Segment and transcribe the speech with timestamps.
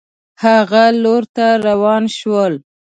[0.43, 2.53] هغه لور ته روان شول.